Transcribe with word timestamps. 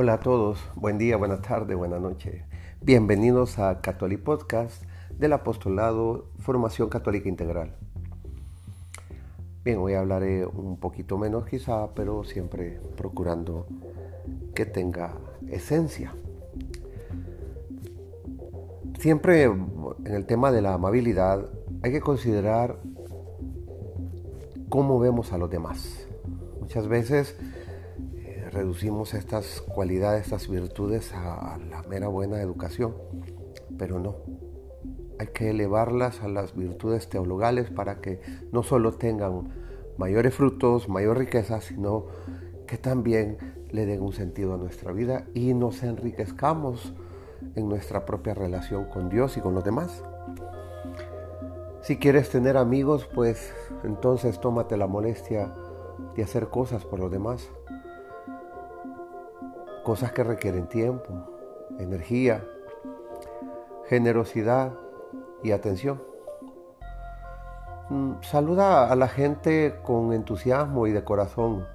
Hola 0.00 0.12
a 0.12 0.20
todos, 0.20 0.60
buen 0.76 0.96
día, 0.96 1.16
buena 1.16 1.42
tarde, 1.42 1.74
buena 1.74 1.98
noche. 1.98 2.44
Bienvenidos 2.80 3.58
a 3.58 3.80
Catholic 3.80 4.22
Podcast 4.22 4.84
del 5.18 5.32
Apostolado 5.32 6.26
Formación 6.38 6.88
Católica 6.88 7.28
Integral. 7.28 7.74
Bien, 9.64 9.78
hoy 9.78 9.94
hablaré 9.94 10.46
un 10.46 10.78
poquito 10.78 11.18
menos 11.18 11.46
quizá, 11.46 11.88
pero 11.96 12.22
siempre 12.22 12.80
procurando 12.96 13.66
que 14.54 14.66
tenga 14.66 15.14
esencia. 15.48 16.14
Siempre 19.00 19.42
en 19.42 20.14
el 20.14 20.26
tema 20.26 20.52
de 20.52 20.62
la 20.62 20.74
amabilidad 20.74 21.50
hay 21.82 21.90
que 21.90 22.00
considerar 22.00 22.78
cómo 24.68 25.00
vemos 25.00 25.32
a 25.32 25.38
los 25.38 25.50
demás. 25.50 26.06
Muchas 26.60 26.86
veces 26.86 27.36
reducimos 28.58 29.14
estas 29.14 29.60
cualidades, 29.60 30.24
estas 30.24 30.48
virtudes 30.48 31.14
a 31.14 31.58
la 31.70 31.82
mera 31.84 32.08
buena 32.08 32.42
educación, 32.42 32.92
pero 33.78 34.00
no. 34.00 34.16
Hay 35.20 35.28
que 35.28 35.50
elevarlas 35.50 36.22
a 36.22 36.28
las 36.28 36.56
virtudes 36.56 37.08
teologales 37.08 37.70
para 37.70 38.00
que 38.00 38.20
no 38.50 38.64
solo 38.64 38.94
tengan 38.94 39.50
mayores 39.96 40.34
frutos, 40.34 40.88
mayor 40.88 41.18
riqueza, 41.18 41.60
sino 41.60 42.06
que 42.66 42.78
también 42.78 43.38
le 43.70 43.86
den 43.86 44.02
un 44.02 44.12
sentido 44.12 44.54
a 44.54 44.56
nuestra 44.56 44.90
vida 44.90 45.24
y 45.34 45.54
nos 45.54 45.84
enriquezcamos 45.84 46.94
en 47.54 47.68
nuestra 47.68 48.04
propia 48.04 48.34
relación 48.34 48.86
con 48.86 49.08
Dios 49.08 49.36
y 49.36 49.40
con 49.40 49.54
los 49.54 49.62
demás. 49.62 50.02
Si 51.82 51.96
quieres 51.96 52.28
tener 52.28 52.56
amigos, 52.56 53.08
pues 53.14 53.54
entonces 53.84 54.40
tómate 54.40 54.76
la 54.76 54.88
molestia 54.88 55.54
de 56.16 56.24
hacer 56.24 56.48
cosas 56.48 56.84
por 56.84 56.98
los 56.98 57.12
demás 57.12 57.48
cosas 59.88 60.12
que 60.12 60.22
requieren 60.22 60.66
tiempo, 60.66 61.08
energía, 61.78 62.44
generosidad 63.86 64.74
y 65.42 65.52
atención. 65.52 66.02
Mm, 67.88 68.20
saluda 68.20 68.92
a 68.92 68.96
la 68.96 69.08
gente 69.08 69.80
con 69.82 70.12
entusiasmo 70.12 70.86
y 70.86 70.92
de 70.92 71.04
corazón. 71.04 71.66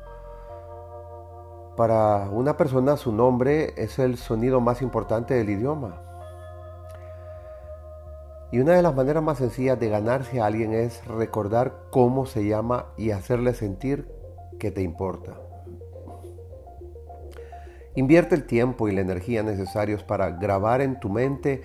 Para 1.76 2.30
una 2.30 2.56
persona 2.56 2.98
su 2.98 3.12
nombre 3.12 3.74
es 3.78 3.98
el 3.98 4.18
sonido 4.18 4.62
más 4.62 4.84
importante 4.84 5.34
del 5.34 5.50
idioma. 5.50 6.00
Y 8.52 8.60
una 8.60 8.74
de 8.74 8.84
las 8.84 8.94
maneras 8.94 9.24
más 9.24 9.40
sencillas 9.40 9.80
de 9.80 9.90
ganarse 9.90 10.40
a 10.40 10.46
alguien 10.46 10.74
es 10.74 11.04
recordar 11.08 11.74
cómo 11.90 12.28
se 12.28 12.46
llama 12.46 12.94
y 12.96 13.10
hacerle 13.10 13.56
sentir 13.56 14.08
que 14.60 14.70
te 14.70 14.84
importa. 14.84 15.34
Invierte 17.96 18.36
el 18.36 18.46
tiempo 18.46 18.88
y 18.88 18.92
la 18.92 19.02
energía 19.02 19.44
necesarios 19.44 20.04
para 20.04 20.32
grabar 20.32 20.82
en 20.82 21.00
tu 21.00 21.10
mente 21.10 21.62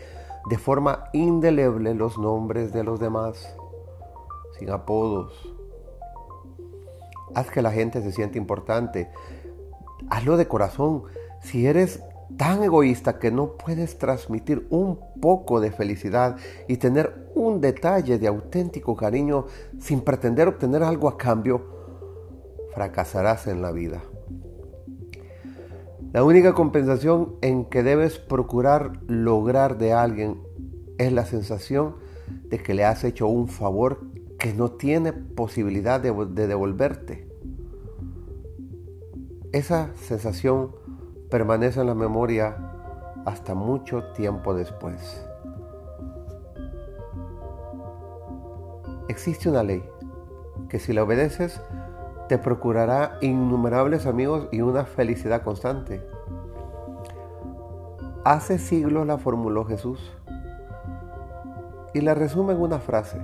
de 0.48 0.58
forma 0.58 1.04
indeleble 1.12 1.94
los 1.94 2.18
nombres 2.18 2.72
de 2.72 2.84
los 2.84 3.00
demás, 3.00 3.56
sin 4.58 4.70
apodos. 4.70 5.32
Haz 7.34 7.50
que 7.50 7.62
la 7.62 7.72
gente 7.72 8.02
se 8.02 8.12
sienta 8.12 8.38
importante. 8.38 9.10
Hazlo 10.10 10.36
de 10.36 10.48
corazón. 10.48 11.04
Si 11.40 11.66
eres 11.66 12.02
tan 12.36 12.62
egoísta 12.62 13.18
que 13.18 13.30
no 13.30 13.52
puedes 13.52 13.98
transmitir 13.98 14.66
un 14.70 14.98
poco 15.20 15.60
de 15.60 15.70
felicidad 15.70 16.36
y 16.66 16.76
tener 16.76 17.30
un 17.34 17.60
detalle 17.60 18.18
de 18.18 18.26
auténtico 18.26 18.96
cariño 18.96 19.46
sin 19.78 20.02
pretender 20.02 20.48
obtener 20.48 20.82
algo 20.82 21.08
a 21.08 21.16
cambio, 21.16 21.62
fracasarás 22.74 23.46
en 23.46 23.62
la 23.62 23.72
vida. 23.72 24.02
La 26.12 26.24
única 26.24 26.54
compensación 26.54 27.34
en 27.42 27.66
que 27.66 27.82
debes 27.82 28.18
procurar 28.18 29.00
lograr 29.08 29.76
de 29.76 29.92
alguien 29.92 30.40
es 30.96 31.12
la 31.12 31.26
sensación 31.26 31.96
de 32.48 32.62
que 32.62 32.72
le 32.72 32.86
has 32.86 33.04
hecho 33.04 33.26
un 33.26 33.46
favor 33.46 34.00
que 34.38 34.54
no 34.54 34.70
tiene 34.70 35.12
posibilidad 35.12 36.00
de, 36.00 36.46
devolverte. 36.46 37.28
Esa 39.52 39.90
sensación 39.96 40.74
permanece 41.30 41.80
en 41.80 41.88
la 41.88 41.94
memoria 41.94 42.56
hasta 43.26 43.54
mucho 43.54 44.04
tiempo 44.14 44.54
después. 44.54 45.22
Existe 49.08 49.50
una 49.50 49.62
ley 49.62 49.82
que 50.70 50.78
si 50.78 50.94
la 50.94 51.02
obedeces 51.02 51.60
te 52.28 52.38
procurará 52.38 53.18
innumerables 53.20 54.06
amigos 54.06 54.48
y 54.52 54.60
una 54.60 54.84
felicidad 54.84 55.42
constante. 55.42 56.06
Hace 58.24 58.58
siglos 58.58 59.06
la 59.06 59.16
formuló 59.16 59.64
Jesús 59.64 60.12
y 61.94 62.02
la 62.02 62.14
resume 62.14 62.52
en 62.52 62.60
una 62.60 62.78
frase. 62.78 63.18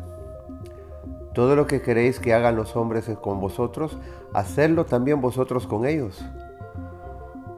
Todo 1.35 1.57
lo 1.57 1.67
que 1.67 1.83
queréis 1.83 2.21
que 2.21 2.33
hagan 2.33 2.57
los 2.57 2.77
hombres 2.77 3.11
con 3.21 3.41
vosotros, 3.41 3.99
hacedlo 4.33 4.87
también 4.87 5.21
vosotros 5.21 5.67
con 5.67 5.85
ellos. 5.85 6.25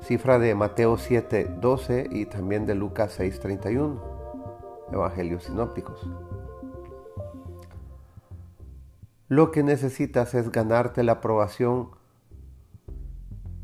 Cifra 0.00 0.38
de 0.38 0.54
Mateo 0.54 0.96
7, 0.96 1.56
12 1.60 2.08
y 2.10 2.26
también 2.26 2.66
de 2.66 2.74
Lucas 2.74 3.12
6, 3.12 3.38
31. 3.38 4.00
Evangelios 4.92 5.44
sinópticos. 5.44 6.08
Lo 9.28 9.50
que 9.50 9.64
necesitas 9.64 10.34
es 10.34 10.52
ganarte 10.52 11.02
la 11.02 11.12
aprobación 11.12 11.90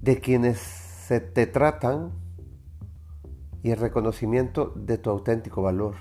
de 0.00 0.18
quienes 0.18 0.58
se 0.58 1.20
te 1.20 1.46
tratan 1.46 2.10
y 3.62 3.70
el 3.70 3.78
reconocimiento 3.78 4.72
de 4.74 4.98
tu 4.98 5.10
auténtico 5.10 5.62
valor. 5.62 5.94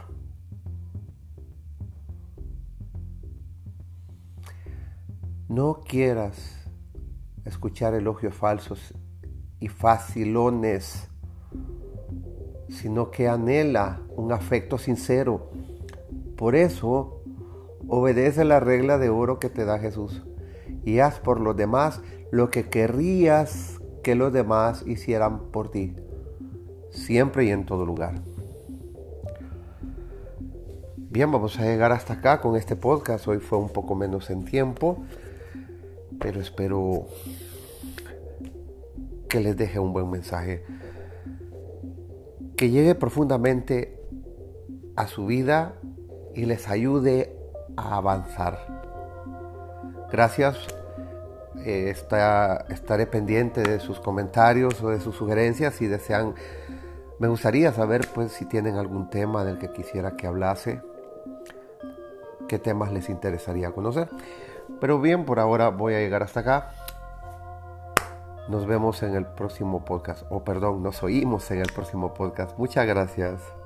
No 5.47 5.81
quieras 5.81 6.65
escuchar 7.45 7.93
elogios 7.93 8.33
falsos 8.33 8.95
y 9.59 9.67
facilones, 9.67 11.07
sino 12.69 13.11
que 13.11 13.27
anhela 13.27 14.01
un 14.15 14.31
afecto 14.31 14.79
sincero. 14.79 15.51
Por 16.35 16.55
eso, 16.55 17.20
Obedece 17.93 18.45
la 18.45 18.61
regla 18.61 18.97
de 18.97 19.09
oro 19.09 19.37
que 19.37 19.49
te 19.49 19.65
da 19.65 19.77
Jesús 19.77 20.23
y 20.85 20.99
haz 20.99 21.19
por 21.19 21.41
los 21.41 21.57
demás 21.57 21.99
lo 22.31 22.49
que 22.49 22.69
querrías 22.69 23.81
que 24.01 24.15
los 24.15 24.31
demás 24.31 24.85
hicieran 24.87 25.51
por 25.51 25.71
ti, 25.71 25.93
siempre 26.89 27.43
y 27.43 27.49
en 27.49 27.65
todo 27.65 27.85
lugar. 27.85 28.21
Bien, 30.95 31.29
vamos 31.33 31.59
a 31.59 31.63
llegar 31.63 31.91
hasta 31.91 32.13
acá 32.13 32.39
con 32.39 32.55
este 32.55 32.77
podcast. 32.77 33.27
Hoy 33.27 33.39
fue 33.39 33.57
un 33.57 33.67
poco 33.67 33.93
menos 33.93 34.29
en 34.29 34.45
tiempo, 34.45 35.03
pero 36.17 36.39
espero 36.39 37.07
que 39.27 39.41
les 39.41 39.57
deje 39.57 39.79
un 39.79 39.91
buen 39.91 40.09
mensaje, 40.09 40.63
que 42.55 42.69
llegue 42.69 42.95
profundamente 42.95 44.01
a 44.95 45.07
su 45.07 45.25
vida 45.25 45.73
y 46.33 46.45
les 46.45 46.69
ayude 46.69 47.40
a 47.81 47.97
avanzar. 47.97 48.59
Gracias. 50.11 50.57
Eh, 51.63 51.93
estaré 52.69 53.05
pendiente 53.07 53.61
de 53.61 53.79
sus 53.79 53.99
comentarios 53.99 54.81
o 54.81 54.89
de 54.89 54.99
sus 54.99 55.15
sugerencias 55.15 55.75
si 55.75 55.87
desean. 55.87 56.33
Me 57.19 57.27
gustaría 57.27 57.71
saber 57.71 58.07
pues 58.13 58.31
si 58.31 58.45
tienen 58.45 58.77
algún 58.77 59.09
tema 59.09 59.43
del 59.43 59.57
que 59.57 59.71
quisiera 59.71 60.15
que 60.15 60.27
hablase. 60.27 60.81
Qué 62.47 62.57
temas 62.59 62.91
les 62.91 63.09
interesaría 63.09 63.71
conocer. 63.71 64.09
Pero 64.79 64.99
bien, 64.99 65.25
por 65.25 65.39
ahora 65.39 65.69
voy 65.69 65.93
a 65.93 65.99
llegar 65.99 66.23
hasta 66.23 66.39
acá. 66.41 66.71
Nos 68.47 68.65
vemos 68.65 69.03
en 69.03 69.15
el 69.15 69.25
próximo 69.25 69.85
podcast. 69.85 70.25
O 70.29 70.43
perdón, 70.43 70.83
nos 70.83 71.03
oímos 71.03 71.49
en 71.51 71.59
el 71.59 71.71
próximo 71.73 72.13
podcast. 72.13 72.57
Muchas 72.57 72.87
gracias. 72.87 73.60